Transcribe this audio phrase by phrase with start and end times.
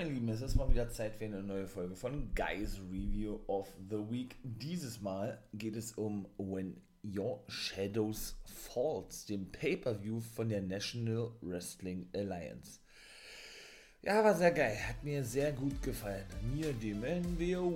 [0.00, 3.70] meine Lieben, es ist mal wieder Zeit für eine neue Folge von Guys Review of
[3.90, 4.34] the Week.
[4.42, 12.08] Dieses Mal geht es um When Your Shadows Falls, dem Pay-Per-View von der National Wrestling
[12.14, 12.80] Alliance.
[14.00, 16.24] Ja, war sehr geil, hat mir sehr gut gefallen.
[16.54, 17.70] Mir, dem NWO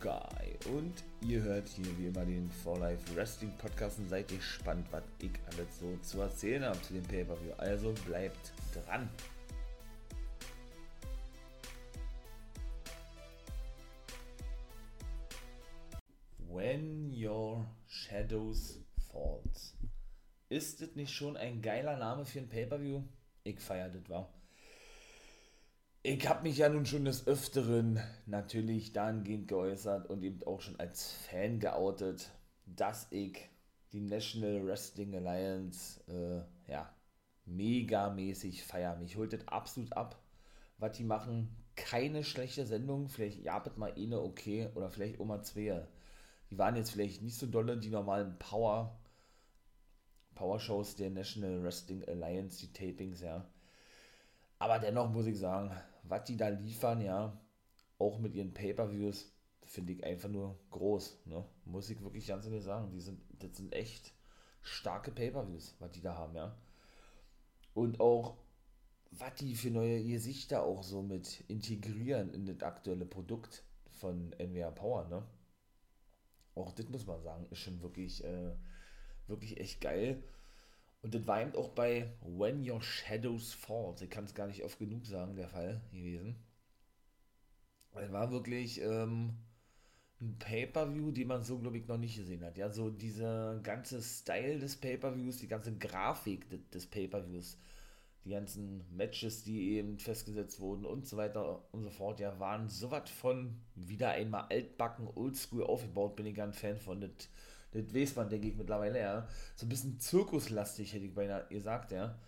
[0.00, 0.72] Guy.
[0.74, 5.04] Und ihr hört hier wie immer den For Life Wrestling Podcast und seid gespannt, was
[5.20, 7.52] ich alles so zu erzählen habe zu dem Pay-Per-View.
[7.58, 9.08] Also bleibt dran.
[16.54, 18.78] When Your Shadows
[19.10, 19.74] Falls.
[20.48, 23.02] Ist das nicht schon ein geiler Name für ein Pay-Per-View?
[23.42, 24.32] Ich feiere das, war.
[26.04, 30.78] Ich habe mich ja nun schon des Öfteren natürlich dahingehend geäußert und eben auch schon
[30.78, 32.30] als Fan geoutet,
[32.66, 33.48] dass ich
[33.90, 36.94] die National Wrestling Alliance, äh, ja,
[37.46, 38.94] megamäßig feiere.
[38.94, 40.22] Mich holt das absolut ab,
[40.78, 41.48] was die machen.
[41.74, 45.84] Keine schlechte Sendung, vielleicht ja, mal eine okay oder vielleicht auch mal zwei
[46.50, 48.98] die waren jetzt vielleicht nicht so dolle, die normalen Power,
[50.34, 53.46] Power-Shows der National Wrestling Alliance, die Tapings, ja.
[54.58, 55.70] Aber dennoch muss ich sagen,
[56.04, 57.38] was die da liefern, ja,
[57.98, 59.30] auch mit ihren Pay-Per-Views,
[59.64, 61.44] finde ich einfach nur groß, ne?
[61.64, 62.90] Muss ich wirklich ganz ehrlich sagen.
[62.90, 64.12] Die sind, das sind echt
[64.62, 66.56] starke Pay-Per-Views, was die da haben, ja.
[67.72, 68.36] Und auch,
[69.10, 74.70] was die für neue Gesichter auch so mit integrieren in das aktuelle Produkt von NWA
[74.70, 75.24] Power, ne?
[76.54, 78.52] Auch das muss man sagen, ist schon wirklich, äh,
[79.26, 80.22] wirklich echt geil.
[81.02, 84.64] Und das war eben auch bei When Your Shadows Fall, ich kann es gar nicht
[84.64, 86.36] oft genug sagen, der Fall gewesen.
[87.94, 89.34] Es war wirklich ähm,
[90.20, 92.56] ein Pay-Per-View, den man so, glaube ich, noch nicht gesehen hat.
[92.56, 97.58] Ja, so dieser ganze Style des Pay-Per-Views, die ganze Grafik des, des Pay-Per-Views,
[98.24, 102.68] die ganzen Matches, die eben festgesetzt wurden und so weiter und so fort, ja, waren
[102.68, 107.00] so was von wieder einmal altbacken, oldschool aufgebaut, bin ich ein Fan von.
[107.00, 107.10] Das,
[107.72, 109.28] das weiß man, denke ich, mittlerweile, ja.
[109.56, 112.18] So ein bisschen zirkuslastig, hätte ich beinahe gesagt, ja.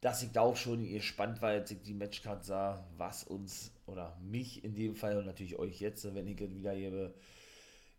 [0.00, 4.18] Dass ich da auch schon gespannt war, als ich die Matchcard sah, was uns, oder
[4.20, 7.14] mich in dem Fall und natürlich euch jetzt, wenn ich wieder gebe,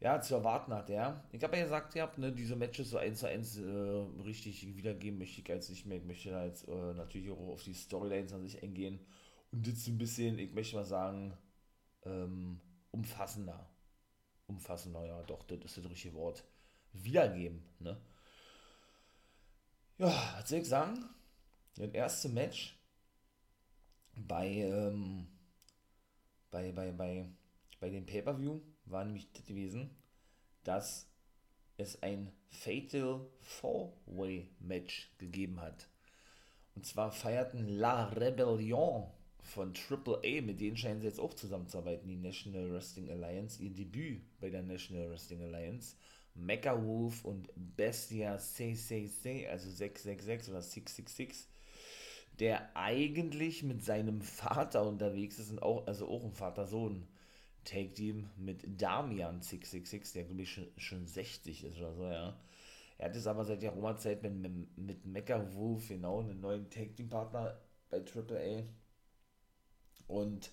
[0.03, 1.23] ja, zu erwarten hat, ja.
[1.31, 3.63] Ich habe ja gesagt, ihr habt ne, diese Matches so eins zu eins äh,
[4.25, 5.97] richtig wiedergeben möchte ich jetzt nicht mehr.
[5.97, 8.99] Ich möchte da jetzt äh, natürlich auch auf die Storylines an sich eingehen
[9.51, 11.37] und jetzt ein bisschen, ich möchte mal sagen,
[12.05, 12.59] ähm,
[12.91, 13.69] umfassender.
[14.47, 16.43] Umfassender, ja, doch, das ist das richtige Wort.
[16.91, 17.97] Wiedergeben, ne?
[19.99, 21.05] Ja, was soll ich sagen?
[21.75, 22.77] Das erste Match
[24.15, 25.27] bei, ähm,
[26.51, 27.25] bei, bei, bei,
[27.79, 29.89] bei dem Pay-Per-View war nämlich das gewesen,
[30.63, 31.07] dass
[31.77, 35.87] es ein Fatal Four-Way Match gegeben hat.
[36.75, 39.07] Und zwar feierten La Rebellion
[39.41, 44.21] von AAA, mit denen scheinen sie jetzt auch zusammenzuarbeiten, die National Wrestling Alliance, ihr Debüt
[44.39, 45.95] bei der National Wrestling Alliance.
[46.35, 51.47] Mecha Wolf und Bestia 666, also 666 oder 666,
[52.39, 57.07] der eigentlich mit seinem Vater unterwegs ist und auch, also auch ein Vater-Sohn
[57.65, 62.37] Take Team mit Damian 666, der glaube ich schon, schon 60 ist oder so, ja.
[62.97, 66.69] Er hat es aber seit der Roma-Zeit mit, mit, mit Mecha Wolf, genau, einen neuen
[66.69, 67.59] Take Team Partner
[67.89, 68.63] bei AAA.
[70.07, 70.51] Und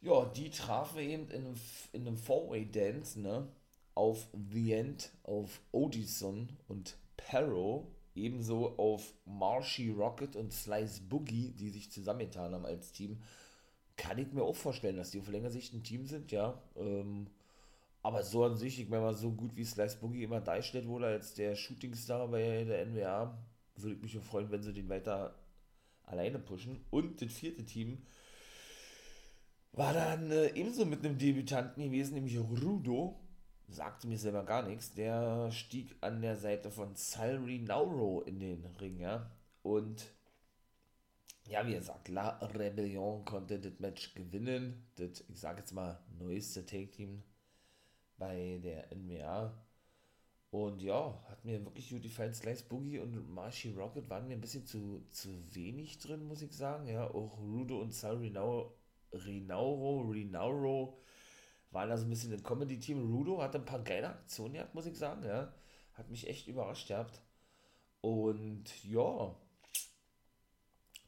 [0.00, 1.60] ja, die trafen eben in einem,
[1.92, 3.48] in einem Four-Way-Dance, ne,
[3.94, 11.70] auf The End, auf Odison und Perro, ebenso auf Marshy Rocket und Slice Boogie, die
[11.70, 13.22] sich zusammengetan haben als Team
[14.00, 16.60] kann ich mir auch vorstellen, dass die auf längere Sicht ein Team sind, ja.
[16.74, 17.26] Ähm,
[18.02, 21.06] aber so an sich, ich meine mal, so gut wie Slice Boogie immer dargestellt wurde
[21.06, 23.38] als der Shootingstar bei der NWA,
[23.76, 25.34] würde ich mich freuen, wenn sie den weiter
[26.04, 26.80] alleine pushen.
[26.90, 27.98] Und das vierte Team
[29.72, 33.20] war dann äh, ebenso mit einem Debütanten gewesen, nämlich Rudo.
[33.68, 34.94] Sagte mir selber gar nichts.
[34.94, 39.30] Der stieg an der Seite von Salri Nauro in den Ring, ja.
[39.62, 40.06] Und
[41.50, 44.86] ja, wie gesagt, La Rebellion konnte das Match gewinnen.
[44.96, 47.22] Das, ich sage jetzt mal, neueste Take-Team
[48.16, 49.52] bei der NWA.
[50.50, 52.34] Und ja, hat mir wirklich gut gefallen.
[52.34, 56.52] Slice Boogie und Marshy Rocket waren mir ein bisschen zu, zu wenig drin, muss ich
[56.52, 56.86] sagen.
[56.86, 58.74] Ja, auch Rudo und Sal Rinauro,
[59.12, 60.98] Rinauro, Rinauro
[61.70, 63.12] waren da so ein bisschen ein Comedy-Team.
[63.12, 65.24] Rudo hat ein paar geile Aktionen gehabt, muss ich sagen.
[65.24, 65.52] Ja,
[65.94, 67.20] hat mich echt überrascht gehabt.
[68.00, 69.34] Und ja,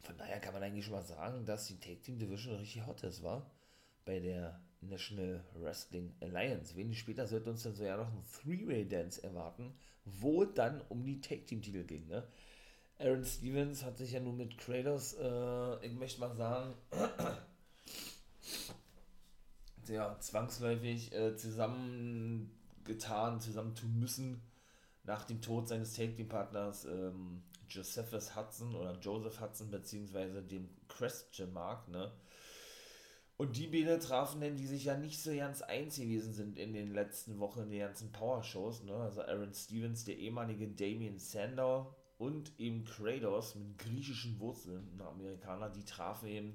[0.02, 3.02] von daher kann man eigentlich schon mal sagen, dass die Tag Team Division richtig hot
[3.04, 3.48] ist, war
[4.04, 6.74] bei der National Wrestling Alliance.
[6.74, 9.72] Wenig später sollte uns dann so ja noch ein Three-Way-Dance erwarten,
[10.04, 12.08] wo dann um die Tag Team Titel ging.
[12.08, 12.26] Ne?
[12.98, 16.74] Aaron Stevens hat sich ja nun mit Kratos, äh, ich möchte mal sagen,
[19.88, 24.42] ja, zwangsläufig äh, zusammengetan, zusammentun müssen
[25.04, 27.42] nach dem Tod seines Take-Team-Partners ähm,
[27.74, 32.12] Josephus Hudson oder Joseph Hudson beziehungsweise dem Christian Mark, ne?
[33.38, 36.74] Und die beiden trafen denn, die sich ja nicht so ganz eins gewesen sind in
[36.74, 38.94] den letzten Wochen in den ganzen Power-Shows, ne?
[38.94, 45.70] Also Aaron Stevens, der ehemalige Damien Sandow und eben Kratos mit griechischen Wurzeln, ein Amerikaner,
[45.70, 46.54] die trafen eben,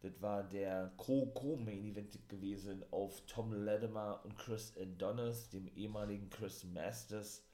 [0.00, 7.44] das war der Co-Co-Main-Event gewesen auf Tom Latimer und Chris Adonis, dem ehemaligen Chris Masters,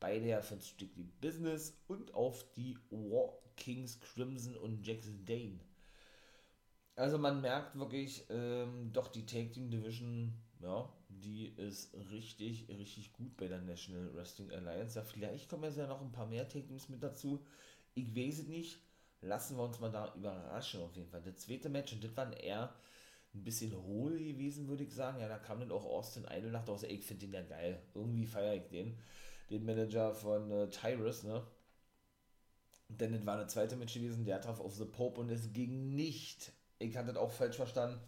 [0.00, 5.60] beide ja von Strictly Business und auf die War Kings Crimson und Jackson Dane.
[6.96, 13.12] Also man merkt wirklich, ähm, doch die Tag Team Division, ja, die ist richtig, richtig
[13.12, 14.98] gut bei der National Wrestling Alliance.
[14.98, 17.44] Ja, vielleicht kommen ja noch ein paar mehr Tag Teams mit dazu.
[17.94, 18.78] Ich weiß es nicht.
[19.20, 21.22] Lassen wir uns mal da überraschen auf jeden Fall.
[21.22, 22.74] Das zweite Match, und das war eher
[23.34, 25.20] ein bisschen hohl gewesen, würde ich sagen.
[25.20, 26.88] Ja, da kam dann auch Austin Idol nach draußen.
[26.90, 27.80] Ich finde den ja geil.
[27.94, 28.98] Irgendwie feiere ich den.
[29.50, 31.42] Den Manager von äh, Tyrus, ne?
[32.88, 35.94] Denn das war eine zweite Match gewesen, der traf auf The Pope und es ging
[35.94, 36.52] nicht.
[36.78, 38.00] Ich hatte das auch falsch verstanden.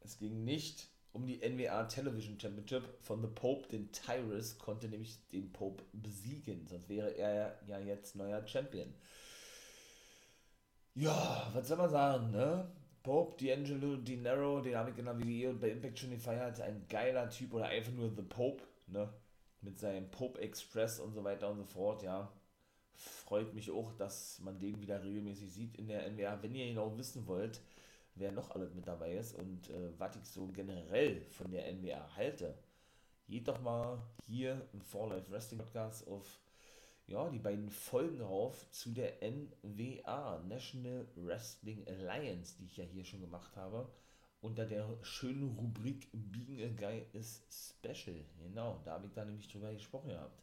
[0.00, 5.26] Es ging nicht um die NWA Television Championship von The Pope, den Tyrus konnte nämlich
[5.28, 8.94] den Pope besiegen, sonst wäre er ja jetzt neuer Champion.
[10.94, 12.70] Ja, was soll man sagen, ne?
[13.02, 16.86] Pope, D'Angelo Dinero, den habe ich in der WWE und bei Impact schon gefeiert, ein
[16.88, 19.08] geiler Typ oder einfach nur The Pope, ne?
[19.62, 22.32] Mit seinem Pope Express und so weiter und so fort, ja.
[22.94, 26.42] Freut mich auch, dass man den wieder regelmäßig sieht in der NWA.
[26.42, 27.60] Wenn ihr auch wissen wollt,
[28.14, 32.16] wer noch alles mit dabei ist und äh, was ich so generell von der NWA
[32.16, 32.58] halte.
[33.28, 36.40] Geht doch mal hier im For Life Wrestling Podcast auf
[37.06, 43.04] ja, die beiden Folgen drauf zu der NWA, National Wrestling Alliance, die ich ja hier
[43.04, 43.88] schon gemacht habe,
[44.40, 48.24] unter der schönen Rubrik Being a Guy is Special.
[48.42, 50.40] Genau, da habe ich da nämlich drüber gesprochen gehabt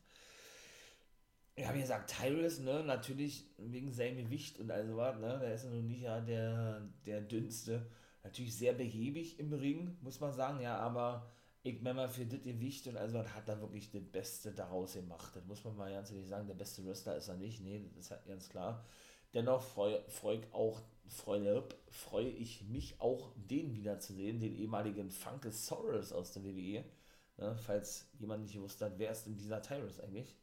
[1.57, 5.63] ja, wie gesagt, Tyrus, ne, natürlich wegen seinem Gewicht und all sowas, ne, der ist
[5.63, 7.87] ja nun nicht ja der, der dünnste.
[8.23, 11.31] Natürlich sehr behäbig im Ring, muss man sagen, ja, aber
[11.63, 15.35] ich meine mal, für das Gewicht und also hat er wirklich das Beste daraus gemacht.
[15.35, 18.11] Das muss man mal ganz ehrlich sagen, der beste Wrestler ist er nicht, nee, das
[18.11, 18.85] ist ganz klar.
[19.33, 26.33] Dennoch freue freu auch, freue, freue ich mich auch, den wiederzusehen, den ehemaligen Funkesaurus aus
[26.33, 26.83] der WWE.
[27.37, 30.35] Ne, falls jemand nicht gewusst hat, wer ist denn dieser Tyrus eigentlich?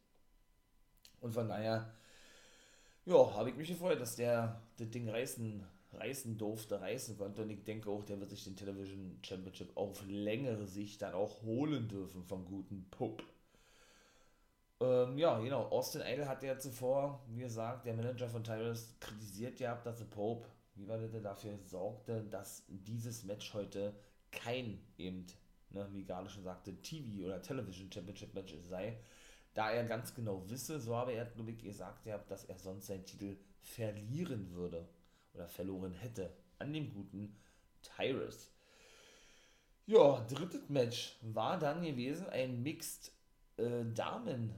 [1.19, 1.93] Und von daher,
[3.05, 7.41] ja, habe ich mich gefreut, dass der das Ding reißen, reißen durfte, reißen konnte.
[7.41, 11.41] Und ich denke auch, der wird sich den Television Championship auf längere Sicht dann auch
[11.41, 13.23] holen dürfen vom guten Pup.
[14.81, 15.63] Ähm, ja, genau.
[15.69, 20.05] Austin Idol hat ja zuvor, wie gesagt, der Manager von Tyrus kritisiert ja, dass der
[20.05, 23.95] Pope, wie war der dafür sorgte, dass dieses Match heute
[24.31, 25.25] kein eben,
[25.69, 28.97] ne, wie gerade schon sagte, TV oder Television Championship Match sei,
[29.53, 33.37] da er ganz genau wisse, so habe er glaube gesagt, dass er sonst seinen Titel
[33.61, 34.85] verlieren würde
[35.33, 37.33] oder verloren hätte an dem guten
[37.81, 38.51] Tyrus.
[39.85, 43.14] Ja, drittes Match war dann gewesen ein Mixed
[43.57, 44.53] äh, Damen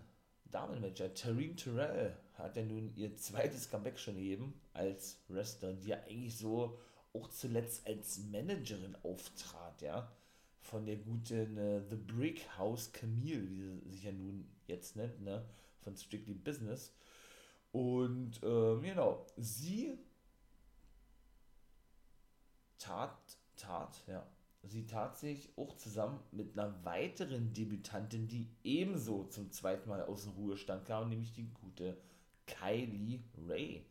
[0.46, 1.00] Damenmatch.
[1.00, 5.98] Ja, Tareen Terrell hat ja nun ihr zweites Comeback schon gegeben als Wrestler, die ja
[6.08, 6.80] eigentlich so
[7.14, 10.12] auch zuletzt als Managerin auftrat, ja
[10.68, 15.22] von der guten äh, The Brick House Camille, wie sie sich ja nun jetzt nennt,
[15.22, 15.46] ne,
[15.82, 16.94] von Strictly Business.
[17.72, 19.98] Und ähm, genau, sie
[22.78, 23.18] tat,
[23.56, 24.28] tat, ja,
[24.70, 30.24] sie tat sich auch zusammen mit einer weiteren Debütantin, die ebenso zum zweiten Mal aus
[30.24, 31.98] dem Ruhestand kam, nämlich die gute
[32.46, 33.86] Kylie Ray.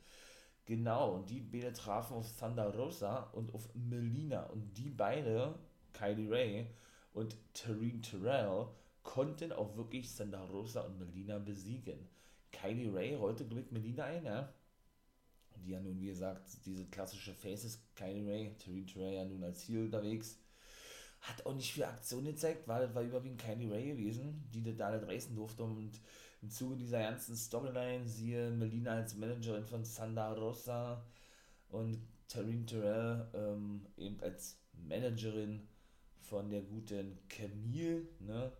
[0.64, 4.45] Genau, und die beide trafen auf Thunder Rosa und auf Melina.
[4.47, 5.54] Und die beide
[5.92, 6.66] Kylie Ray
[7.14, 8.66] und Tareen Terrell
[9.02, 12.09] konnten auch wirklich Santa Rosa und Melina besiegen.
[12.50, 14.52] Kylie Ray rollte Glück Melina ein, ja.
[15.54, 19.61] Die ja nun, wie gesagt, diese klassische Faces, Kylie Ray, Tareen Terrell ja nun als
[19.61, 20.38] Ziel unterwegs.
[21.28, 24.76] Hat auch nicht viel Aktion gezeigt, weil das war überwiegend Kylie Ray gewesen, die das
[24.76, 25.64] da nicht reißen durfte.
[25.64, 26.00] Und
[26.42, 31.02] im Zuge dieser ganzen Storyline, siehe Melina als Managerin von Santa Rosa
[31.71, 35.66] und Tareen Terrell ähm, eben als Managerin
[36.21, 38.52] von der guten Camille, ne?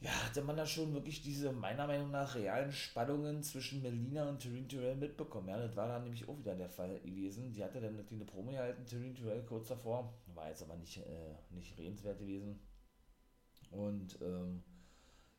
[0.00, 4.42] Ja, hatte man da schon wirklich diese, meiner Meinung nach, realen Spannungen zwischen Melina und
[4.42, 5.48] Tareen Terrell mitbekommen.
[5.48, 7.52] Ja, das war dann nämlich auch wieder der Fall gewesen.
[7.52, 10.12] Die hatte dann eine kleine Promo gehalten, Tareen Terrell, kurz davor.
[10.34, 12.58] War jetzt aber nicht, äh, nicht redenswert gewesen.
[13.70, 14.62] Und, ähm,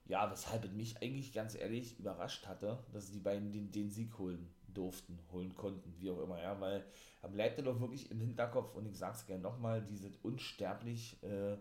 [0.05, 4.17] ja, weshalb es mich eigentlich ganz ehrlich überrascht hatte, dass die beiden den, den Sieg
[4.17, 6.83] holen durften, holen konnten, wie auch immer, ja, weil
[7.21, 11.57] er bleibt ja doch wirklich im Hinterkopf und ich sag's gerne nochmal, dieses unsterblich äh,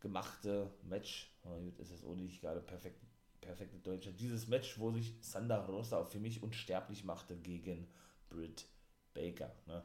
[0.00, 3.00] gemachte Match, oh, gut, ist es auch nicht gerade perfekt,
[3.40, 7.88] perfekte Deutsche, dieses Match, wo sich Sander Rosa für mich unsterblich machte gegen
[8.28, 8.66] Britt
[9.14, 9.84] Baker, ne?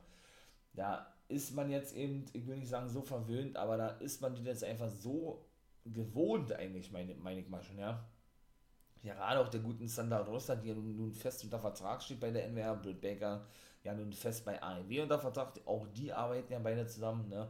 [0.73, 4.35] Da ist man jetzt eben, ich will nicht sagen so verwöhnt, aber da ist man
[4.45, 5.45] jetzt einfach so
[5.85, 8.07] gewohnt eigentlich, meine, meine ich mal schon, ja.
[9.03, 12.31] Gerade auch der guten Sandra Rosa, die ja nun, nun, fest unter Vertrag steht bei
[12.31, 13.45] der NWR, Britt Baker
[13.83, 17.49] ja nun fest bei AEW unter Vertrag, auch die arbeiten ja beide zusammen, ne?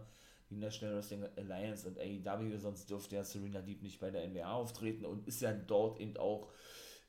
[0.50, 4.54] Die National Wrestling Alliance und AEW, sonst dürfte ja Serena Deep nicht bei der NWA
[4.54, 6.50] auftreten und ist ja dort eben auch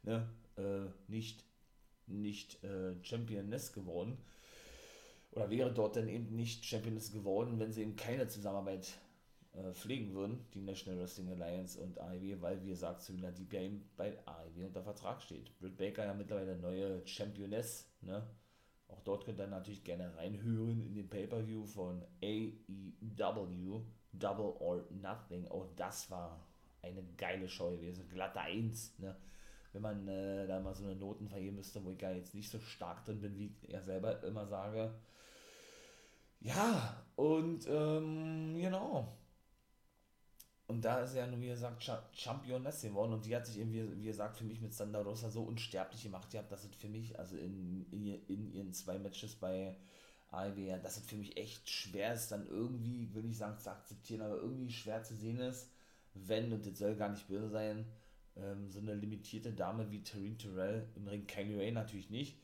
[0.03, 1.45] ne, äh, nicht,
[2.07, 4.19] nicht äh, Championess geworden.
[5.39, 8.99] Oder wäre dort dann eben nicht Championess geworden, wenn sie eben keine Zusammenarbeit
[9.53, 13.61] äh, pflegen würden, die National Wrestling Alliance und AEW, weil, wie gesagt, Serena Deep ja
[13.61, 15.57] eben bei AEW unter Vertrag steht.
[15.61, 18.27] Britt Baker ja mittlerweile neue Championess, ne?
[18.89, 23.83] Auch dort könnt ihr natürlich gerne reinhören in den Pay-Per-View von AEW,
[24.15, 25.47] Double or Nothing.
[25.47, 26.45] Auch das war
[26.83, 28.09] eine geile Show gewesen.
[28.09, 29.15] Glatte 1, ne?
[29.73, 32.51] Wenn man äh, da mal so eine Noten vergeben müsste, wo ich gar jetzt nicht
[32.51, 34.93] so stark drin bin, wie ich ja selber immer sage.
[36.41, 39.19] Ja, und ähm, genau.
[40.69, 43.15] Und da ist er nur, wie gesagt, Championess geworden.
[43.15, 46.31] Und die hat sich eben, wie, gesagt, für mich mit Sandra Rosa so unsterblich gemacht
[46.31, 49.75] gehabt, dass es für mich, also in, in, in ihren zwei Matches bei
[50.31, 54.21] AEW, dass es für mich echt schwer ist, dann irgendwie, will ich sagen, zu akzeptieren,
[54.21, 55.71] aber irgendwie schwer zu sehen ist,
[56.13, 57.87] wenn, und das soll gar nicht böse sein,
[58.37, 62.37] ähm, so eine limitierte Dame wie Taryn Terrell im Ring, Kylie Ray natürlich nicht,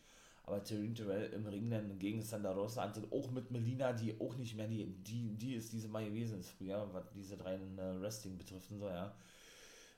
[0.47, 4.37] aber Terrin Terrell im Ring dann gegen Sandra Rosa antritt, auch mit Melina, die auch
[4.37, 8.01] nicht mehr die, die, die ist diese Mal gewesen ist früher, was diese drei äh,
[8.01, 9.15] Wrestling betrifft und so, ja.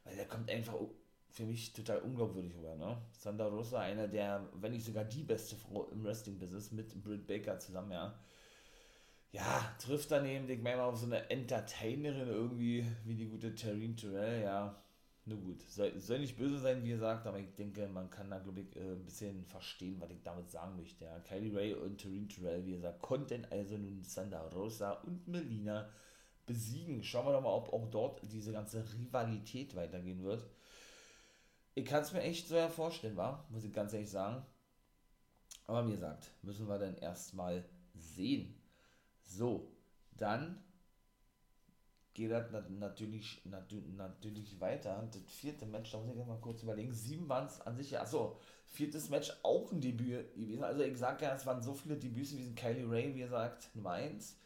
[0.04, 0.74] Weil der kommt einfach
[1.30, 2.96] für mich total unglaubwürdig rüber, ne?
[3.12, 7.58] Sandra Rosa, einer der, wenn nicht sogar die beste Frau im Wrestling-Business mit Britt Baker
[7.58, 8.16] zusammen, ja.
[9.32, 13.96] Ja, trifft daneben, denke ich mal, auf so eine Entertainerin irgendwie, wie die gute Terrin
[13.96, 14.80] Terrell, ja
[15.26, 18.38] nur gut, soll, nicht böse sein, wie ihr sagt, aber ich denke, man kann da,
[18.38, 21.04] glaube ich, äh, ein bisschen verstehen, was ich damit sagen möchte.
[21.04, 21.18] Ja.
[21.18, 25.88] Kylie Ray und Tareen Terrell, wie gesagt, konnten also nun Sandra Rosa und Melina
[26.46, 27.02] besiegen.
[27.02, 30.46] Schauen wir doch mal, ob auch dort diese ganze Rivalität weitergehen wird.
[31.74, 34.46] Ich kann es mir echt so vorstellen, war, muss ich ganz ehrlich sagen.
[35.66, 37.64] Aber wie gesagt, müssen wir dann erstmal
[37.94, 38.54] sehen.
[39.24, 39.72] So,
[40.12, 40.62] dann
[42.16, 45.06] geht das natürlich, natürlich weiter.
[45.12, 46.90] Das vierte Match, da muss ich mal kurz überlegen.
[46.92, 47.98] Sieben waren es an sich.
[47.98, 50.64] Achso, viertes Match auch ein Debüt gewesen.
[50.64, 52.54] Also ich sag ja, es waren so viele Debüts gewesen.
[52.54, 54.40] Kylie Ray, wie gesagt, Nummer 1.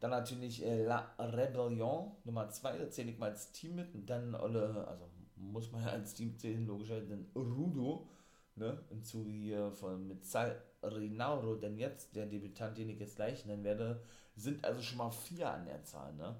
[0.00, 3.94] Dann natürlich äh, La Rebellion, Nummer 2, da zähle ich mal als Team mit.
[3.94, 5.04] Und dann, alle, also
[5.36, 8.08] muss man ja als Team zählen, logischerweise, dann Rudo,
[8.56, 13.16] ne, im Zuge hier von mit Sal Rinauro, denn jetzt, der Debütant, den ich jetzt
[13.16, 14.02] gleich nennen werde,
[14.36, 16.34] sind also schon mal vier an der Zahl, ne.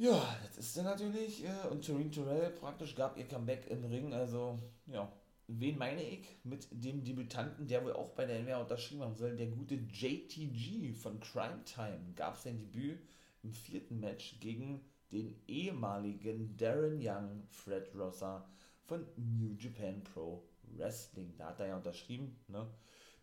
[0.00, 4.14] Ja, das ist dann natürlich, äh, und Turin Terrell praktisch gab ihr Comeback im Ring,
[4.14, 5.12] also, ja.
[5.46, 6.26] Wen meine ich?
[6.42, 10.94] Mit dem Debütanten, der wohl auch bei der NWA unterschrieben haben soll, der gute JTG
[10.94, 12.98] von Crime Time gab sein Debüt
[13.42, 14.80] im vierten Match gegen
[15.12, 18.48] den ehemaligen Darren Young Fred Rosser
[18.86, 21.34] von New Japan Pro Wrestling.
[21.36, 22.66] Da hat er ja unterschrieben, ne?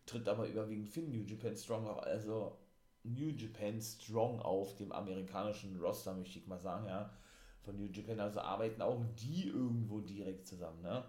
[0.06, 2.56] Tritt aber überwiegend für New Japan Strong, also
[3.04, 7.10] New Japan Strong auf dem amerikanischen Roster, möchte ich mal sagen, ja.
[7.62, 11.04] Von New Japan, also arbeiten auch die irgendwo direkt zusammen, ne?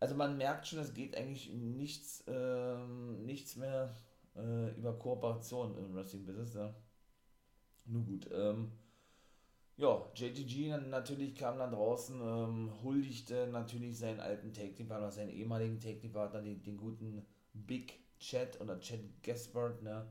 [0.00, 3.94] Also man merkt schon, es geht eigentlich nichts, ähm, nichts mehr
[4.36, 6.74] äh, über Kooperation im Wrestling-Business, ne?
[7.84, 8.72] Nur gut, ähm,
[9.76, 16.42] ja, JTG natürlich kam dann draußen, ähm, huldigte natürlich seinen alten Take-Team-Partner, seinen ehemaligen Take-Team-Partner,
[16.42, 20.06] den, den guten Big Chat oder Chat Gaspard, ne?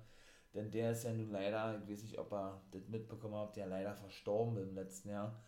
[0.53, 3.67] Denn der ist ja nun leider, ich weiß nicht, ob er das mitbekommen hat, der
[3.67, 5.39] leider verstorben im letzten Jahr.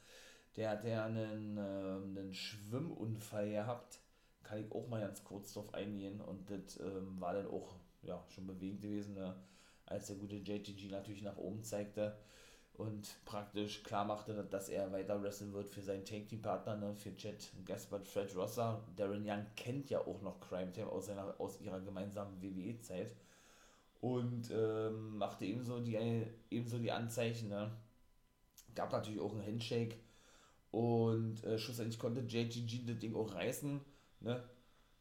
[0.55, 3.99] Der hat ja einen, äh, einen Schwimmunfall gehabt.
[4.43, 6.21] Kann ich auch mal ganz kurz drauf eingehen.
[6.21, 9.35] Und das ähm, war dann auch ja, schon bewegend gewesen, ne?
[9.85, 12.17] als der gute JTG natürlich nach oben zeigte
[12.75, 16.95] und praktisch klar machte, dass er weiter wresteln wird für seinen Tank Team Partner, ne,
[16.95, 18.83] für Jet Gaspard Fred Rosser.
[18.95, 23.15] Darren Young kennt ja auch noch Crime Time aus, seiner, aus ihrer gemeinsamen WWE-Zeit
[24.03, 25.97] und ähm, machte ebenso die,
[26.49, 27.47] ebenso die Anzeichen.
[27.47, 27.71] Ne?
[28.75, 29.95] Gab natürlich auch einen Handshake
[30.71, 33.79] und äh, schlussendlich konnte JGG das Ding auch reißen
[34.19, 34.43] ne?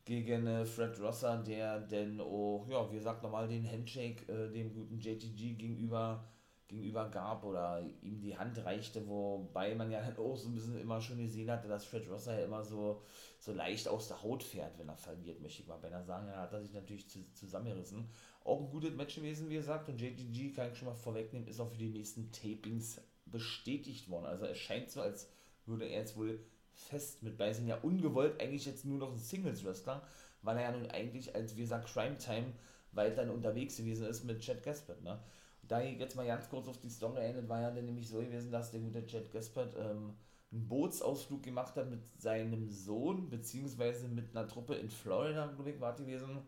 [0.04, 4.72] gegen äh, Fred Rosser, der denn auch, ja, wie gesagt, nochmal den Handshake äh, dem
[4.72, 6.24] guten JGG gegenüber
[6.72, 10.80] gegenüber gab oder ihm die Hand reichte, wobei man ja dann auch so ein bisschen
[10.80, 13.02] immer schon gesehen hatte, dass Fred Rosser ja immer so,
[13.38, 16.26] so leicht aus der Haut fährt, wenn er verliert, möchte ich mal beinahe sagen.
[16.26, 18.08] Da hat er sich natürlich zu, zusammengerissen.
[18.44, 21.60] Auch ein gutes Match gewesen, wie gesagt, und JTG kann ich schon mal vorwegnehmen, ist
[21.60, 24.26] auch für die nächsten Tapings bestätigt worden.
[24.26, 25.28] Also es scheint so, als
[25.66, 26.40] würde er jetzt wohl
[26.72, 27.66] fest mit bei sein.
[27.66, 30.02] Ja, ungewollt eigentlich jetzt nur noch ein Singles-Wrestler,
[30.40, 32.52] weil er ja nun eigentlich als, wie gesagt, Crime Time
[32.92, 35.02] weiterhin unterwegs gewesen ist mit Chad Gaspard.
[35.02, 35.18] Ne?
[35.72, 38.18] Da ich jetzt mal ganz kurz auf die Story erinnert, war ja dann nämlich so
[38.18, 40.14] gewesen, dass der gute Chad Gaspard ähm,
[40.52, 45.80] einen Bootsausflug gemacht hat mit seinem Sohn, beziehungsweise mit einer Truppe in Florida, glaube ich,
[45.80, 46.42] war gewesen.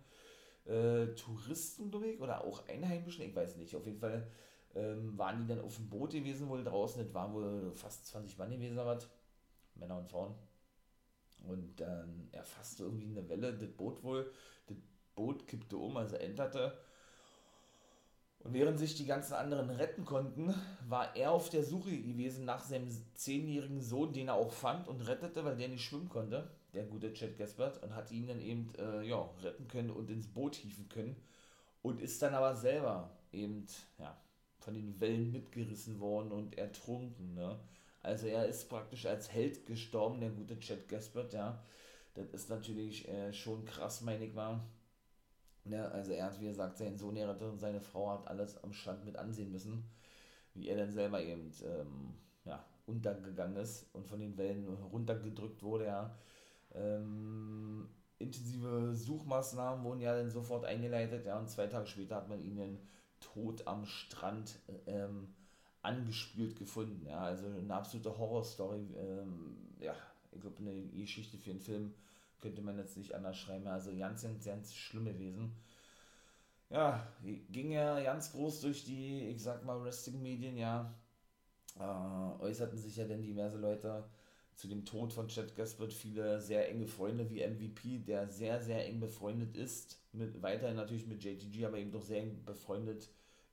[0.67, 3.75] Äh, Touristen, glaube ich, oder auch Einheimischen, ich weiß nicht.
[3.75, 4.31] Auf jeden Fall
[4.75, 7.03] ähm, waren die dann auf dem Boot gewesen, wohl draußen.
[7.03, 8.99] Das waren wohl fast 20 Mann gewesen, aber
[9.75, 10.35] Männer und Frauen.
[11.49, 14.31] Und dann erfasste irgendwie eine Welle, das Boot wohl.
[14.67, 14.77] Das
[15.15, 16.77] Boot kippte um, also enterte
[18.45, 20.55] und während sich die ganzen anderen retten konnten,
[20.87, 25.01] war er auf der Suche gewesen nach seinem zehnjährigen Sohn, den er auch fand und
[25.01, 28.71] rettete, weil der nicht schwimmen konnte, der gute Chad Gaspard, und hat ihn dann eben
[28.79, 31.17] äh, ja, retten können und ins Boot hieven können.
[31.81, 33.67] Und ist dann aber selber eben
[33.99, 34.15] ja,
[34.59, 37.35] von den Wellen mitgerissen worden und ertrunken.
[37.35, 37.59] Ne?
[38.03, 41.63] Also er ist praktisch als Held gestorben, der gute Chad Gaspard, ja.
[42.13, 44.61] Das ist natürlich äh, schon krass, meine ich mal.
[45.67, 48.73] Ne, also er hat, wie gesagt, seinen Sohn errettet und seine Frau hat alles am
[48.73, 49.85] Strand mit ansehen müssen,
[50.53, 55.87] wie er dann selber eben ähm, ja, untergegangen ist und von den Wellen runtergedrückt wurde.
[55.87, 56.15] Ja.
[56.75, 62.43] Ähm, intensive Suchmaßnahmen wurden ja dann sofort eingeleitet, ja, und zwei Tage später hat man
[62.43, 62.79] ihn dann
[63.21, 65.29] tot am Strand ähm,
[65.83, 67.07] angespült gefunden.
[67.07, 68.87] Ja, also eine absolute Horrorstory.
[68.97, 69.95] Ähm, ja,
[70.33, 71.95] ich glaube, eine Geschichte für einen Film
[72.45, 73.67] könnte man jetzt nicht anders schreiben.
[73.67, 75.57] Also ganz, ganz, ganz schlimm gewesen.
[76.69, 77.07] Ja,
[77.49, 80.95] ging ja ganz groß durch die, ich sag mal, Wrestling-Medien, ja.
[81.79, 84.05] Äh, äußerten sich ja dann diverse Leute
[84.57, 88.87] zu dem Tod von Chad Gaspard, viele sehr enge Freunde wie MVP, der sehr, sehr
[88.87, 93.09] eng befreundet ist, mit, weiterhin natürlich mit JTG, aber eben doch sehr eng befreundet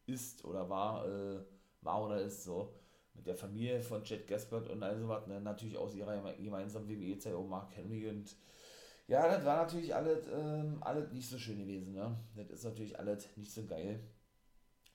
[0.05, 1.39] ist oder war, äh,
[1.81, 2.75] war oder ist so,
[3.13, 5.39] mit der Familie von Chad Gaspard und all sowas, ne?
[5.39, 8.35] natürlich aus ihrer gemeinsamen WWE-Zeit auch Mark Henry und
[9.11, 12.17] ja, das war natürlich alles, ähm, alles nicht so schön gewesen, ne?
[12.33, 13.99] Das ist natürlich alles nicht so geil.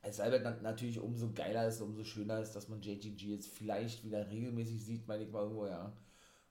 [0.01, 4.05] Es sei denn, natürlich umso geiler ist, umso schöner ist, dass man JTG jetzt vielleicht
[4.05, 5.93] wieder regelmäßig sieht, meine ich mal irgendwo, ja.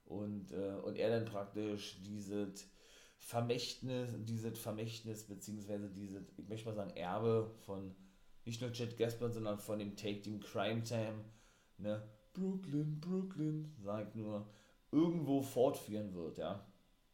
[0.04, 2.68] Und, äh, und er dann praktisch dieses
[3.18, 7.96] Vermächtnis, dieses Vermächtnis, beziehungsweise dieses, ich möchte mal sagen, Erbe von
[8.44, 11.24] nicht nur Chad Gaspard, sondern von dem Take Team Crime Time,
[11.78, 12.00] ne?
[12.32, 14.46] Brooklyn, Brooklyn, sagt nur,
[14.92, 16.64] irgendwo fortführen wird, ja.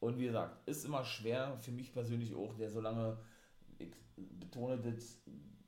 [0.02, 3.16] Und wie gesagt, ist immer schwer für mich persönlich auch, der so lange,
[3.78, 5.20] ich betone das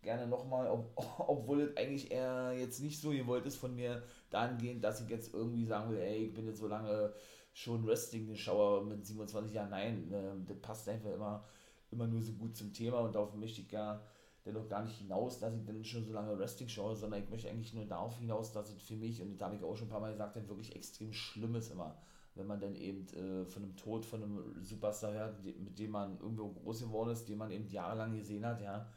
[0.02, 4.82] gerne nochmal, ob, obwohl es eigentlich eher jetzt nicht so gewollt ist von mir, dahingehend,
[4.82, 7.12] dass ich jetzt irgendwie sagen will, ey, ich bin jetzt so lange
[7.52, 9.70] schon Wrestling-Schauer mit 27 Jahren.
[9.70, 11.44] Nein, äh, das passt einfach immer,
[11.92, 14.02] immer nur so gut zum Thema und darauf möchte ich ja
[14.44, 17.48] dennoch gar nicht hinaus, dass ich dann schon so lange Wrestling schaue, sondern ich möchte
[17.48, 19.90] eigentlich nur darauf hinaus, dass es für mich, und das habe ich auch schon ein
[19.90, 21.96] paar Mal gesagt, dann wirklich extrem schlimm ist immer
[22.34, 26.18] wenn man dann eben äh, von einem Tod von einem Superstar hört, mit dem man
[26.18, 28.90] irgendwo groß geworden ist, den man eben jahrelang gesehen hat, ja.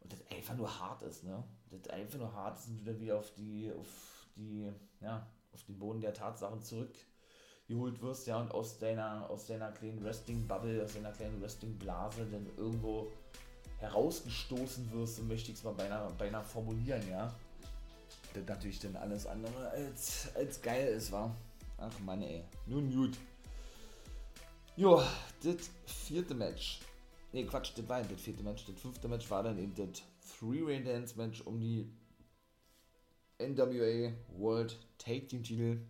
[0.00, 1.42] Und das einfach nur hart ist, ne?
[1.70, 5.64] Das einfach nur hart ist und du dann wieder auf die, auf die, ja, auf
[5.64, 10.94] den Boden der Tatsachen zurückgeholt wirst, ja, und aus deiner, aus deiner kleinen Wrestling-Bubble, aus
[10.94, 13.10] deiner kleinen Wrestling-Blase dann irgendwo
[13.78, 17.34] herausgestoßen wirst, so möchte ich es mal beinahe, beinahe formulieren, ja.
[18.34, 21.34] Das natürlich dann alles andere als, als geil ist, war.
[21.84, 22.44] Ach Mann, ey.
[22.66, 23.18] Nun gut.
[24.76, 25.02] Jo,
[25.42, 26.80] das vierte Match.
[27.32, 28.64] Ne, Quatsch, das war nicht das vierte Match.
[28.66, 30.02] Das fünfte Match war dann eben das
[30.38, 31.90] Three-Way Dance Match um die
[33.40, 35.80] NWA World Take Team Titel.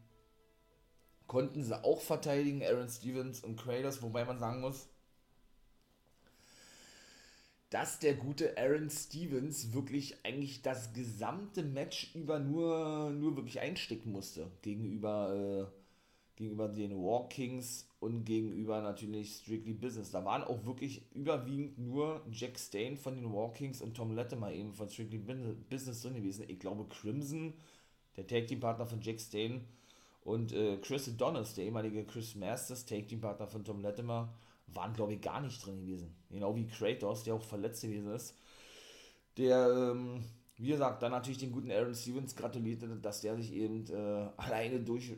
[1.26, 4.88] Konnten sie auch verteidigen, Aaron Stevens und Kratos, wobei man sagen muss,
[7.68, 14.12] dass der gute Aaron Stevens wirklich eigentlich das gesamte Match über nur, nur wirklich einstecken
[14.12, 15.81] musste gegenüber äh,
[16.36, 20.10] gegenüber den War Kings und gegenüber natürlich Strictly Business.
[20.10, 24.52] Da waren auch wirklich überwiegend nur Jack Stain von den War Kings und Tom Latimer
[24.52, 26.44] eben von Strictly Business drin gewesen.
[26.48, 27.52] Ich glaube Crimson,
[28.16, 29.64] der Tag Team Partner von Jack Stain
[30.24, 34.32] und äh, Chris Adonis, der ehemalige Chris Masters, Tag Team Partner von Tom Latimer,
[34.68, 36.14] waren glaube ich gar nicht drin gewesen.
[36.30, 38.34] Genau wie Kratos, der auch verletzt gewesen ist.
[39.36, 40.24] Der ähm,
[40.62, 44.78] wie gesagt, dann natürlich den guten Aaron Stevens gratulierte, dass der sich eben äh, alleine
[44.78, 45.12] durch,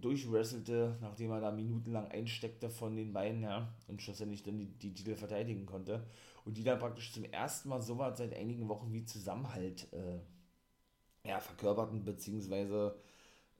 [0.00, 4.94] durchwrestelte, nachdem er da minutenlang einsteckte von den beiden, ja, und schlussendlich dann die, die
[4.94, 6.06] Titel verteidigen konnte.
[6.46, 11.28] Und die dann praktisch zum ersten Mal so weit seit einigen Wochen wie Zusammenhalt äh,
[11.28, 12.96] ja, verkörperten, beziehungsweise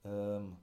[0.05, 0.57] ähm,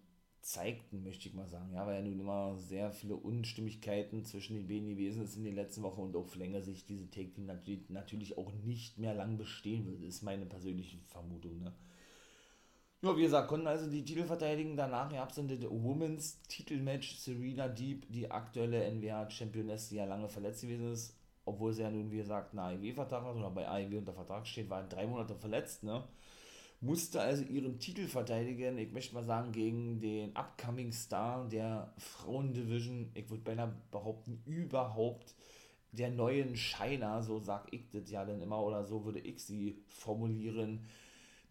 [0.44, 1.74] zeigten, möchte ich mal sagen.
[1.74, 5.56] Ja, weil ja nun immer sehr viele Unstimmigkeiten zwischen den beiden gewesen ist in den
[5.56, 9.38] letzten Wochen und auf längere Sicht diese Take Team natürlich, natürlich auch nicht mehr lang
[9.38, 11.62] bestehen wird, ist meine persönliche Vermutung.
[11.62, 11.74] Ne?
[13.02, 14.76] Ja, wie gesagt, konnten also die Titel verteidigen.
[14.76, 20.62] Danach gab es dann Women's Titelmatch Serena Deep, die aktuelle NWA-Championess, die ja lange verletzt
[20.62, 24.14] gewesen ist, obwohl sie ja nun, wie gesagt, einen AEW-Vertrag hat oder bei AEW unter
[24.14, 26.04] Vertrag steht, war drei Monate verletzt, ne?
[26.84, 33.10] Musste also ihren Titel verteidigen, ich möchte mal sagen, gegen den Upcoming Star der Frauendivision,
[33.14, 35.34] ich würde beinahe behaupten, überhaupt
[35.94, 39.82] der neuen Shiner, so sag ich das ja dann immer, oder so würde ich sie
[39.88, 40.86] formulieren,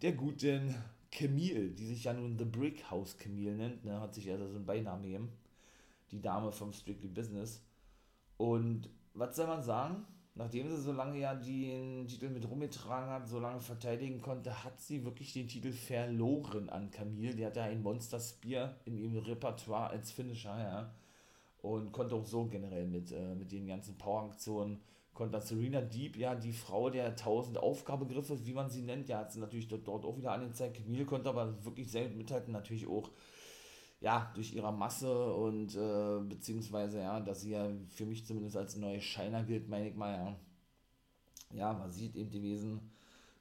[0.02, 0.74] der guten
[1.10, 4.56] Camille, die sich ja nun The Brick House Camille nennt, ne, hat sich also so
[4.56, 5.32] ein Beinamen gegeben,
[6.10, 7.64] die Dame vom Strictly Business.
[8.36, 10.04] Und was soll man sagen?
[10.34, 14.80] Nachdem sie so lange ja den Titel mit rumgetragen hat, so lange verteidigen konnte, hat
[14.80, 17.34] sie wirklich den Titel verloren an Camille.
[17.34, 20.94] Die hatte ja ein Monster Spear in ihrem Repertoire als Finisher, ja.
[21.60, 24.80] Und konnte auch so generell mit, äh, mit den ganzen Power-Aktionen,
[25.14, 29.32] konnte Serena Deep, ja, die Frau der tausend Aufgabegriffe, wie man sie nennt, ja, hat
[29.32, 30.78] sie natürlich dort, dort auch wieder angezeigt.
[30.78, 33.10] Camille konnte aber wirklich selten mithalten, natürlich auch
[34.02, 38.76] ja, durch ihre Masse und äh, beziehungsweise, ja, dass sie ja für mich zumindest als
[38.76, 40.36] neue Shiner gilt, meine ich mal, ja.
[41.56, 42.90] Ja, man sieht eben gewesen,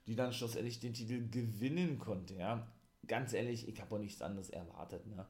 [0.05, 2.67] die dann schlussendlich den Titel gewinnen konnte, ja.
[3.07, 5.25] Ganz ehrlich, ich habe auch nichts anderes erwartet, ne.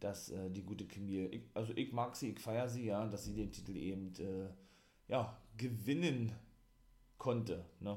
[0.00, 3.24] Dass äh, die gute Camille, ich, also ich mag sie, ich feiere sie, ja, dass
[3.24, 4.48] sie den Titel eben, äh,
[5.06, 6.32] ja, gewinnen
[7.16, 7.96] konnte, ne.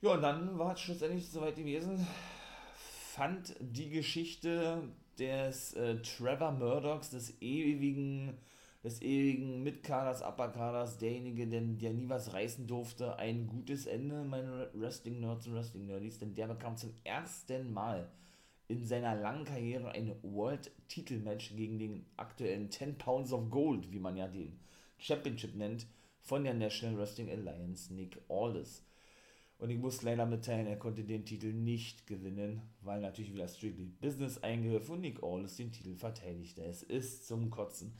[0.00, 2.06] Ja, und dann war es schlussendlich soweit gewesen,
[3.12, 4.88] fand die Geschichte
[5.22, 8.36] des äh, Trevor Murdochs, des ewigen,
[8.82, 14.68] des ewigen Mitkaders, Upperkaders, derjenige, der, der nie was reißen durfte, ein gutes Ende, meine
[14.74, 18.10] Wrestling-Nerds und Wrestling-Nerdies, denn der bekam zum ersten Mal
[18.66, 24.16] in seiner langen Karriere ein World-Titel-Match gegen den aktuellen 10 Pounds of Gold, wie man
[24.16, 24.58] ja den
[24.98, 25.86] Championship nennt,
[26.20, 28.82] von der National Wrestling Alliance, Nick Aldis.
[29.62, 33.84] Und ich muss leider mitteilen, er konnte den Titel nicht gewinnen, weil natürlich wieder Strictly
[34.00, 36.64] Business eingriff und Nick Aldis den Titel verteidigte.
[36.64, 37.94] Es ist zum Kotzen.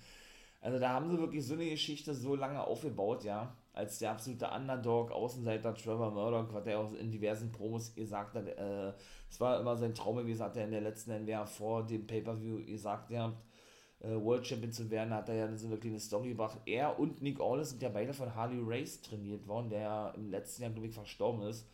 [0.61, 4.51] Also da haben sie wirklich so eine Geschichte so lange aufgebaut, ja, als der absolute
[4.51, 8.93] Underdog, Außenseiter Trevor Murdoch, was er auch in diversen Promos gesagt hat, äh,
[9.31, 12.65] es war immer sein Traum, wie gesagt, er in der letzten NWA vor dem Pay-Per-View
[12.67, 13.37] gesagt hat,
[14.03, 16.59] World Champion zu werden, hat er ja so eine kleine Story gebracht.
[16.67, 20.31] Er und Nick Aldis sind ja beide von Harley Race trainiert worden, der ja im
[20.31, 21.67] letzten Jahr, glaube ich, verstorben ist.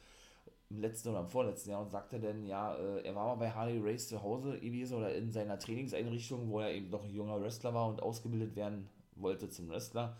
[0.70, 3.50] Im letzten oder im vorletzten Jahr und sagte dann, ja, äh, er war mal bei
[3.50, 7.40] Harley Race zu Hause gewesen oder in seiner Trainingseinrichtung, wo er eben noch ein junger
[7.40, 8.86] Wrestler war und ausgebildet werden
[9.16, 10.14] wollte zum Wrestler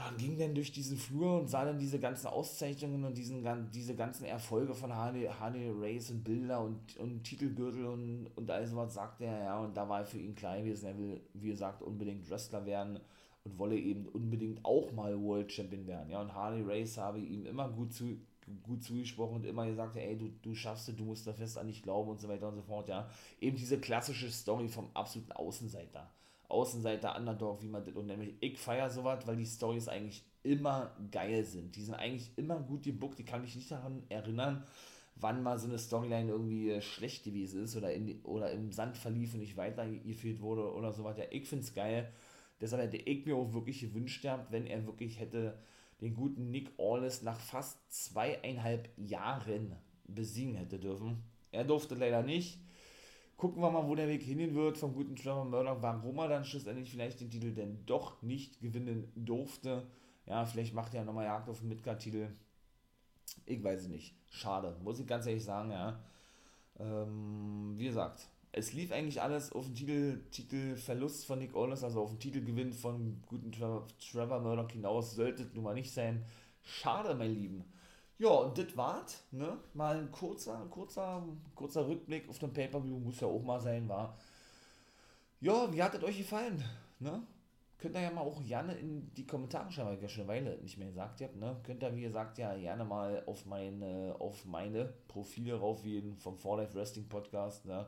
[0.00, 3.44] ja, und ging dann durch diesen Flur und sah dann diese ganzen Auszeichnungen und diesen,
[3.70, 8.66] diese ganzen Erfolge von Harley, Harley Race und Bilder und, und Titelgürtel und, und all
[8.66, 11.82] sowas, sagte er, ja, und da war für ihn klar gewesen, er will, wie gesagt,
[11.82, 12.98] unbedingt Wrestler werden
[13.44, 17.44] und wolle eben unbedingt auch mal World Champion werden, ja, und Harley Race habe ihm
[17.44, 18.16] immer gut zu,
[18.62, 21.66] gut zugesprochen und immer gesagt, ey, du, du schaffst es, du musst da fest an
[21.66, 23.06] dich glauben und so weiter und so fort, ja,
[23.38, 26.10] eben diese klassische Story vom absoluten Außenseiter,
[26.50, 30.94] Außenseiter, Underdog, wie man das und nämlich ich feiere sowas, weil die Stories eigentlich immer
[31.10, 31.76] geil sind.
[31.76, 34.64] Die sind eigentlich immer gut gebuckt, die kann mich nicht daran erinnern,
[35.16, 39.34] wann mal so eine Storyline irgendwie schlecht gewesen ist oder, in oder im Sand verlief
[39.34, 41.18] und nicht weitergeführt wurde oder sowas.
[41.18, 42.10] Ja, ich finde es geil.
[42.60, 45.58] Deshalb hätte ich mir auch wirklich gewünscht wenn er wirklich hätte
[46.00, 51.22] den guten Nick Aldis nach fast zweieinhalb Jahren besiegen hätte dürfen.
[51.52, 52.58] Er durfte leider nicht
[53.40, 56.44] gucken wir mal, wo der Weg hingehen wird vom guten Trevor Murdoch, warum er dann
[56.44, 59.86] schlussendlich vielleicht den Titel denn doch nicht gewinnen durfte.
[60.26, 62.28] Ja, vielleicht macht er ja nochmal Jagd auf den Midcard-Titel.
[63.46, 64.14] Ich weiß es nicht.
[64.28, 65.98] Schade, muss ich ganz ehrlich sagen, ja.
[66.78, 72.02] Ähm, wie gesagt, es lief eigentlich alles auf den Titel, Titelverlust von Nick Aldis, also
[72.02, 76.26] auf den Titelgewinn von guten Trevor, Trevor Murdoch hinaus, sollte nun mal nicht sein.
[76.62, 77.64] Schade, mein Lieben.
[78.20, 79.58] Ja, und das war's, ne?
[79.72, 84.18] Mal ein kurzer, kurzer, kurzer Rückblick auf den Pay-Per-View, muss ja auch mal sein, war.
[85.40, 86.62] Ja, wie hat es euch gefallen,
[86.98, 87.22] ne?
[87.78, 90.32] Könnt ihr ja mal auch gerne in die Kommentare schreiben, weil ich ja schon eine
[90.32, 91.60] Weile nicht mehr gesagt habe, ne?
[91.62, 96.58] Könnt ihr, wie gesagt, ja gerne mal auf meine, auf meine Profile raufgehen vom For
[96.58, 97.86] Life Wrestling Podcast, ne?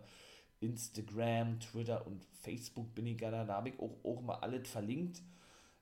[0.60, 5.20] Instagram, Twitter und Facebook bin ich da, da habe ich auch, auch mal alles verlinkt.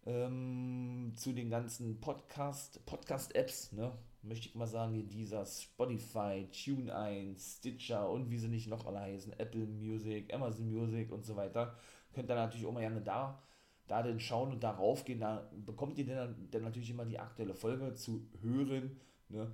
[0.07, 3.93] Ähm, zu den ganzen Podcast, Podcast-Apps, ne?
[4.23, 9.01] Möchte ich mal sagen, hier dieser Spotify, TuneIn, Stitcher und wie sie nicht noch alle
[9.01, 11.75] heißen, Apple Music, Amazon Music und so weiter.
[12.13, 13.43] Könnt ihr natürlich auch mal gerne da,
[13.89, 15.21] da denn schauen und darauf gehen.
[15.21, 19.01] Da bekommt ihr dann, dann natürlich immer die aktuelle Folge zu hören.
[19.29, 19.51] Ne?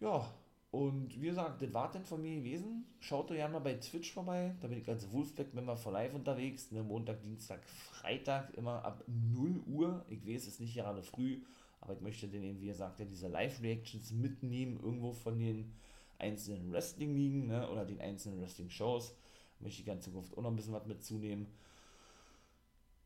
[0.00, 0.26] Ja,
[0.70, 2.84] Und wie gesagt, das war dann von mir gewesen.
[3.00, 4.54] Schaut doch gerne mal bei Twitch vorbei.
[4.60, 6.70] Da bin ich als Wolfpack-Member for Live unterwegs.
[6.70, 6.82] Ne?
[6.82, 10.04] Montag, Dienstag, Freitag immer ab 0 Uhr.
[10.08, 11.40] Ich weiß, es ist nicht gerade früh,
[11.86, 15.72] aber ich möchte den eben, wie gesagt, ja, diese Live-Reactions mitnehmen, irgendwo von den
[16.18, 17.70] einzelnen Wrestling-Ligen ne?
[17.70, 19.14] oder den einzelnen Wrestling-Shows.
[19.60, 21.46] Möchte ich in Zukunft auch noch ein bisschen was mitzunehmen.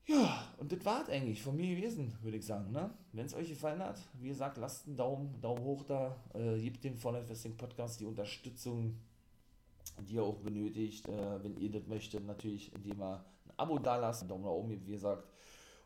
[0.06, 2.72] Ja, und das war es eigentlich von mir gewesen, würde ich sagen.
[2.72, 2.90] Ne?
[3.12, 6.82] Wenn es euch gefallen hat, wie gesagt, lasst einen Daumen, Daumen hoch da, äh, gebt
[6.82, 8.96] dem Fallout Wrestling Podcast die Unterstützung,
[10.08, 13.96] die ihr auch benötigt, äh, wenn ihr das möchtet, natürlich, indem ihr ein Abo da
[13.96, 15.28] lasst, einen Daumen nach oben, wie gesagt.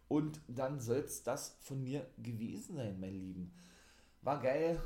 [0.08, 3.52] Und dann soll es das von mir gewesen sein, mein Lieben.
[4.22, 4.80] War geil.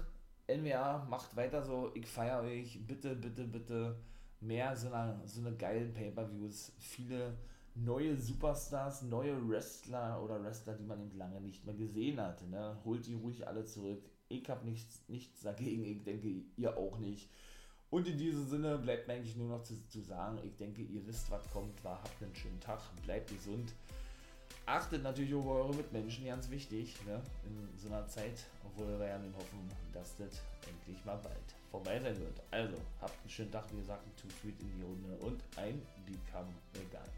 [0.48, 1.90] NWA, macht weiter so.
[1.94, 2.80] Ich feiere euch.
[2.86, 3.96] Bitte, bitte, bitte
[4.40, 6.72] mehr so eine, so eine geilen Pay-Per-Views.
[6.78, 7.36] Viele
[7.74, 12.46] neue Superstars, neue Wrestler oder Wrestler, die man eben lange nicht mehr gesehen hat.
[12.48, 12.76] Ne?
[12.84, 14.02] Holt die ruhig alle zurück.
[14.28, 17.30] Ich habe nichts, nichts dagegen, ich denke, ihr auch nicht.
[17.90, 21.06] Und in diesem Sinne bleibt mir eigentlich nur noch zu, zu sagen, ich denke, ihr
[21.06, 23.72] wisst, was kommt, war, habt einen schönen Tag, bleibt gesund.
[24.68, 27.22] Achtet natürlich auf eure Mitmenschen, ganz wichtig, ne?
[27.46, 31.98] in so einer Zeit, obwohl wir ja nun hoffen, dass das endlich mal bald vorbei
[31.98, 32.38] sein wird.
[32.50, 36.52] Also, habt einen schönen Tag, wie gesagt, ein Two-Tweet in die Runde und ein Become
[36.74, 37.08] Vegan.